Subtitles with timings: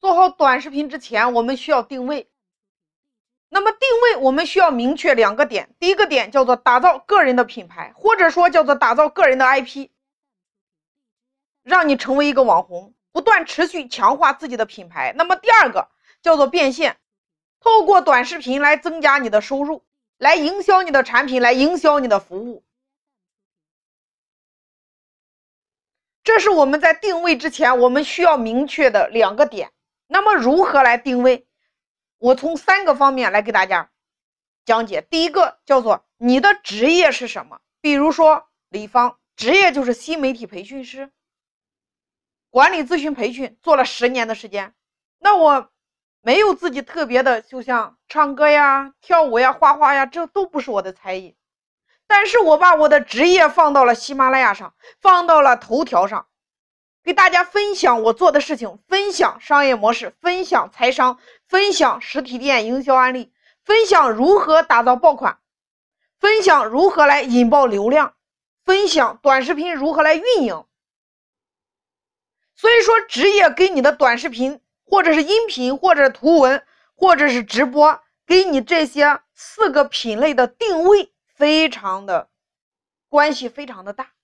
[0.00, 2.28] 做好短视频之前，我们需要定位。
[3.48, 5.74] 那么定位，我们需要明确两个点。
[5.78, 9.88] 第一个点叫做打造个人的品牌，或者说叫做打造个人的 IP，
[11.62, 15.14] 让你成为一个网红，不断持续强化自己的品牌。
[15.16, 15.88] 那么第二个
[16.22, 16.98] 叫做变现，
[17.60, 19.84] 透过短视频来增加你的收入，
[20.18, 22.64] 来营销你的产品，来营销你的服务。
[26.24, 29.70] 这是我们在定位之前，我们需要明确的两个点。
[30.06, 31.46] 那么如何来定位？
[32.18, 33.90] 我从三个方面来给大家
[34.64, 35.02] 讲解。
[35.02, 37.60] 第一个叫做你的职业是什么？
[37.80, 41.12] 比如说李芳，职业就是新媒体培训师、
[42.50, 44.74] 管理咨询培训，做了十年的时间。
[45.18, 45.70] 那我
[46.20, 51.36] 没有自己特别的，就像唱歌呀、跳舞呀、画画呀，这都不是我的才艺。
[52.06, 56.28] 但是我把我的职业放到了喜马拉雅上，放到了头条上。
[57.06, 63.32] 给大家分享我做的事情，分享商业模式，分享财商，分享实体店营销案例，
[63.64, 65.38] 分享如何打造爆款，
[66.18, 68.16] 分享如何来引爆流量，
[68.64, 70.64] 分享短视频如何来运营。
[72.56, 82.30] 所以说，职业给你的短视频，或者是音频，或者图文，或者是直播，给你这些四个品类的定位，非常的
[83.08, 84.15] 关系非常的大。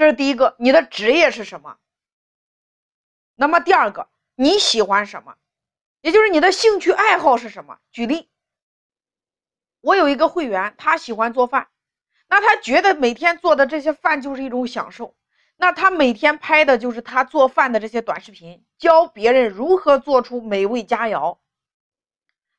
[0.00, 1.76] 这是第一个，你的职业是什么？
[3.34, 5.34] 那么第二个，你喜欢什么？
[6.00, 7.76] 也就是你的兴趣爱好是什么？
[7.92, 8.30] 举例，
[9.82, 11.68] 我有一个会员，他喜欢做饭，
[12.30, 15.14] 那他觉得每天做的这些饭就是一种享受，
[15.58, 21.36] 那他每天拍的就是他做饭的这些短视频，教别人如何做出美味佳肴。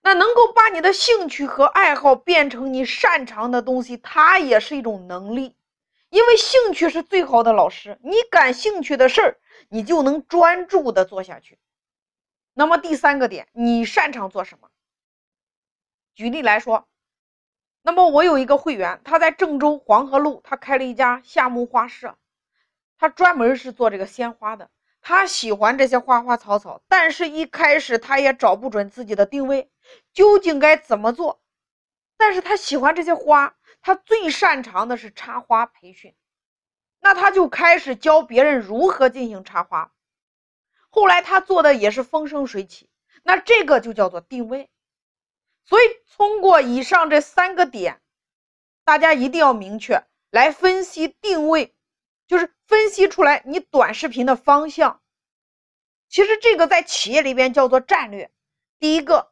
[0.04, 5.56] 那能够把你的兴趣和爱好变成你擅长的东西，它也是一种能力。
[6.12, 9.38] 因为兴趣是最好的老师，你感兴趣的事儿，
[9.70, 11.58] 你就能专注的做下去。
[12.54, 14.68] 那么第三个点，你擅长做什么？
[16.14, 16.86] 举例来说，
[17.82, 22.14] 那么我有一个会员，他在郑州黄河路，他开了一家夏木花市，
[22.98, 24.70] 他专门是做这个鲜花的。
[25.00, 29.72] 他喜欢这些花花草草，但是一开始他也找不准自己的定位，
[30.12, 31.42] 究竟该怎么做？
[32.18, 33.56] 但是他喜欢这些花。
[33.82, 36.16] 他最擅长的是插花培训，
[37.00, 39.92] 那他就开始教别人如何进行插花。
[40.90, 42.90] 后来他做的也是风生水起，
[43.24, 44.70] 那这个就叫做定位。
[45.64, 45.84] 所以
[46.16, 48.02] 通过以上这三个点，
[48.84, 51.74] 大家一定要明确来分析定位，
[52.28, 55.02] 就是分析出来你短视频的方向。
[56.08, 58.32] 其实这个在企业里边叫做战略。
[58.78, 59.31] 第一个。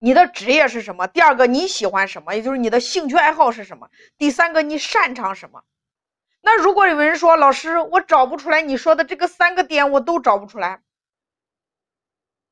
[0.00, 1.06] 你的职业是什么？
[1.06, 2.34] 第二个，你喜欢什么？
[2.34, 3.90] 也就是你的兴趣爱好是什么？
[4.16, 5.62] 第三个，你擅长什么？
[6.40, 10.80] 那如果有人说，老师，我找不出来你说的这个三个点，我都找不出来。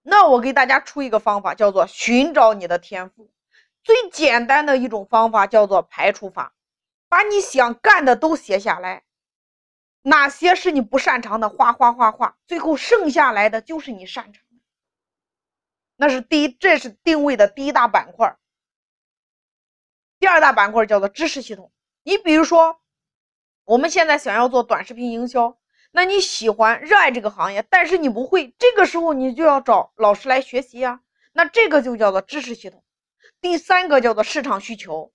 [0.02, 3.30] 那我给大家出一个方法，叫做寻找你的天赋。
[3.82, 6.52] 最简单的一种方法叫做排除法，
[7.08, 9.04] 把你想干的都写下来，
[10.02, 14.44] 哪些是你不擅长的，画画画画，最后剩下来的就是你擅长。
[16.00, 18.36] 那是第一，这是定位的第一大板块。
[20.20, 21.72] 第二大板块叫做知识系统。
[22.04, 22.80] 你比如说，
[23.64, 25.58] 我们现在想要做短视频营销，
[25.90, 31.00] 那你喜欢、热爱这个行业，但是你不会，这个时候你就要找老师来学习呀。
[31.32, 32.84] 那这个就叫做知识系统。
[33.40, 35.12] 第三个叫做市场需求，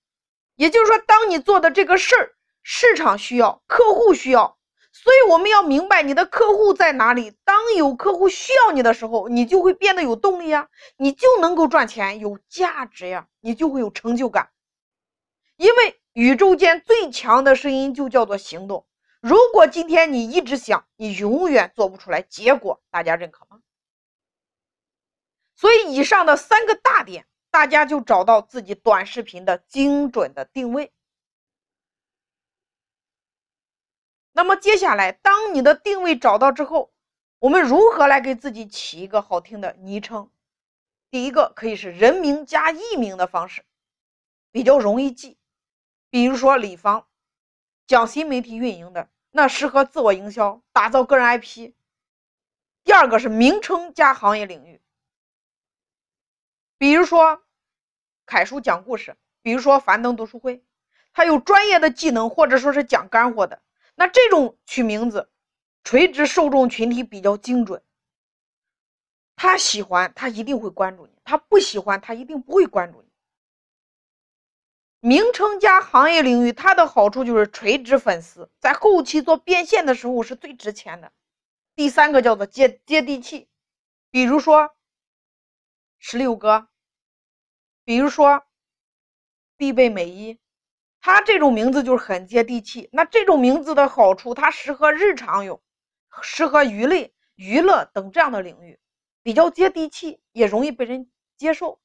[0.54, 4.58] 也就是说，当你做的这个事儿，市场需要，客户需要。
[5.04, 7.34] 所以我们要明白你的客户在哪里。
[7.44, 14.48] 当有客户需要你的时候，你就会变得有动力呀，你就能够赚钱，有价值呀，你就会有成就感。
[15.58, 18.86] 因为宇宙间最强的声音就叫做行动。
[19.20, 22.22] 如果今天你一直想，你永远做不出来。
[22.22, 23.60] 结果大家认可吗？
[25.54, 30.94] 所以以上的三个大点，大家就找到自己短视频的精准的定位。
[34.36, 36.92] 那么接下来，当你的定位找到之后，
[37.38, 40.28] 我们如何来给自己起一个好听的昵称？
[41.08, 43.64] 第一个可以是人名加艺名的方式，
[44.50, 45.38] 比较容易记。
[46.10, 47.06] 比如说李芳，
[47.86, 51.72] 讲新媒体运营的，那适合自我营销，打造个人 IP。
[52.82, 54.82] 第二个是名称加行业领域，
[56.76, 57.44] 比如说
[58.26, 60.64] 凯叔讲故事，比如说樊登读书会，
[61.12, 63.62] 他有专业的技能，或者说是讲干货的。
[63.94, 65.30] 那这种取名字，
[65.84, 67.82] 垂直受众群体比较精准。
[69.36, 73.08] 他喜欢，他一定会关注你；他不喜欢，他一定不会关注你。
[75.00, 81.12] 名称加行业领域，它的好处就是垂直粉丝，在后期做变现的时候是最值钱的。
[81.76, 83.48] 第三个叫做接接地气，
[84.10, 84.74] 比如说
[85.98, 86.68] 十六哥，
[87.84, 88.46] 比如说
[89.58, 90.38] 必备美衣，
[91.04, 92.88] 它这种名字就是很接地气。
[92.90, 95.60] 那这种名字的好处，它适合日常用，
[96.22, 98.80] 适合娱乐、娱乐等这样的领域，
[99.22, 101.78] 比较接地气，也容易被人接受。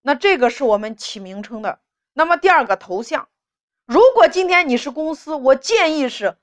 [0.00, 1.82] 那这个是我们起名称的。
[2.14, 3.28] 那么第二个头像。
[3.84, 6.38] 如果今天你是公司，我建议是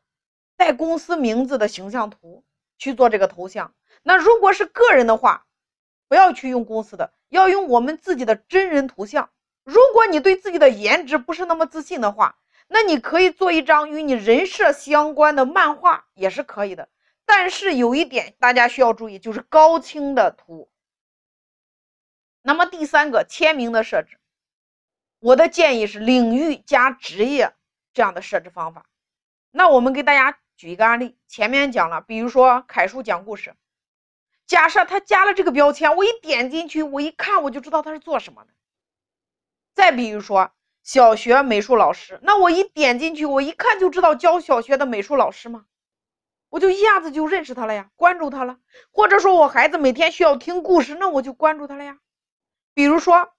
[0.56, 2.46] 带公司名字的形象图
[2.78, 3.74] 去做这个头像。
[4.04, 5.47] 那如果是个人的话，
[6.08, 9.30] 不要去用公司的，要用我们自己的真人图像。
[9.64, 12.38] 如果你对自己的颜值不是那么自信的话，
[12.68, 16.90] 那你可以做一张与你人设相关的漫画也是可以的。
[17.26, 20.70] 但是有一点大家需要注意，就是高清的图。
[22.42, 24.18] 那么第三个签名的设置。
[25.20, 27.54] 我的建议是领域加职业
[27.94, 28.86] 这样的设置方法。
[29.52, 33.56] 那我们给大家举一个案例，前面讲了，比如说楷书讲故事，
[34.48, 38.50] 假设他加了这个标签，我一点进去，我一看我就知道他是做什么的。
[39.76, 40.52] 再比如说
[40.82, 45.66] 小学美术老师，那我一点进去，我一看就知道教小学的美术老师吗？
[46.50, 48.58] 我就一下子就认识他了呀，关注他了。
[48.92, 52.00] 或者说我孩子每天需要听故事，那我就关注他了呀。
[52.74, 53.32] 比如说。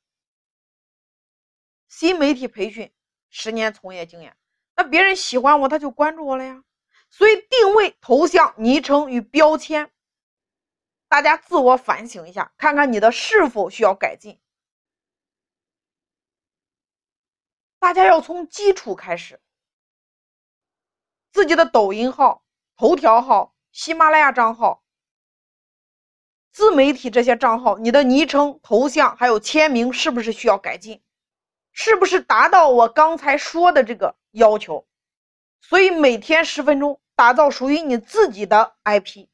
[1.91, 2.93] 新媒体培训
[3.31, 4.37] 十年从业经验，
[4.77, 6.63] 那别人喜欢我，他就关注我了呀。
[7.09, 9.91] 所以定位、头像、昵称与标签，
[11.09, 14.39] 大家自我反省一下，看看你的是否需要改进。
[17.79, 19.41] 大家要从基础开始，
[21.33, 22.45] 自己的抖音号、
[22.77, 24.83] 头条号、喜马拉雅账号、
[26.53, 31.03] 自媒体这些账号，你的昵称、头像还有签名是不是需要改进？
[31.73, 34.87] 是不是达到我刚才说的这个要求？
[35.61, 39.29] 所以每天十分钟，打造属于你自己的 IP。